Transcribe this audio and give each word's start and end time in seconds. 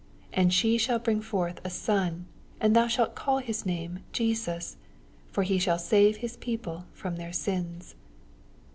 21 0.29 0.41
And 0.43 0.51
she 0.55 0.77
shall 0.79 0.97
bring 0.97 1.21
forth 1.21 1.61
a 1.63 1.69
son, 1.69 2.25
and 2.59 2.75
thou 2.75 2.87
shalt 2.87 3.13
call 3.13 3.37
his 3.37 3.67
name 3.67 3.99
JESUS: 4.13 4.77
for 5.29 5.43
he 5.43 5.59
shall 5.59 5.77
save 5.77 6.17
his 6.17 6.37
people 6.37 6.85
from 6.91 7.17
theli 7.17 7.35
sins. 7.35 7.93